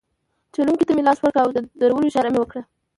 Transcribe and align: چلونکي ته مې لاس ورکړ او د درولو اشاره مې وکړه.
چلونکي 0.55 0.83
ته 0.87 0.91
مې 0.95 1.03
لاس 1.07 1.19
ورکړ 1.21 1.39
او 1.43 1.49
د 1.53 1.57
درولو 1.79 2.09
اشاره 2.09 2.29
مې 2.31 2.39
وکړه. 2.41 2.61